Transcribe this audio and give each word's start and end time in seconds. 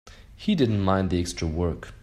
He 0.35 0.55
didn't 0.55 0.79
mind 0.81 1.11
the 1.11 1.19
extra 1.19 1.47
work. 1.47 1.93